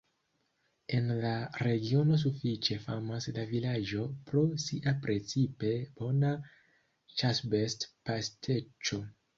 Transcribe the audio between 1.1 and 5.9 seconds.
la regiono sufiĉe famas la vilaĝo pro sia precipe